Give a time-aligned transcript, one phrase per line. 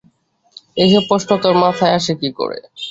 [0.77, 2.57] এইসব প্রশ্ন তোর মাথায় আসে কী করে?